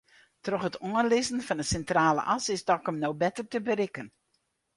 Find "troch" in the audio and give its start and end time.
0.43-0.65